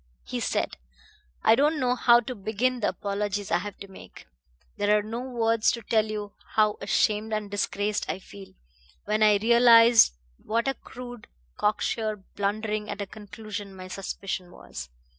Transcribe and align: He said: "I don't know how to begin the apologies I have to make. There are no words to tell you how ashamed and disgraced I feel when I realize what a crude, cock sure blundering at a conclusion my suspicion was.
He 0.23 0.39
said: 0.39 0.77
"I 1.43 1.53
don't 1.53 1.79
know 1.79 1.93
how 1.93 2.21
to 2.21 2.33
begin 2.33 2.79
the 2.79 2.87
apologies 2.87 3.51
I 3.51 3.59
have 3.59 3.77
to 3.81 3.87
make. 3.87 4.25
There 4.77 4.97
are 4.97 5.03
no 5.03 5.19
words 5.19 5.71
to 5.73 5.83
tell 5.83 6.07
you 6.07 6.33
how 6.55 6.79
ashamed 6.81 7.31
and 7.33 7.51
disgraced 7.51 8.09
I 8.09 8.17
feel 8.17 8.55
when 9.05 9.21
I 9.21 9.37
realize 9.37 10.13
what 10.43 10.67
a 10.67 10.73
crude, 10.73 11.27
cock 11.55 11.81
sure 11.81 12.15
blundering 12.15 12.89
at 12.89 12.99
a 12.99 13.05
conclusion 13.05 13.75
my 13.75 13.87
suspicion 13.89 14.49
was. 14.49 14.89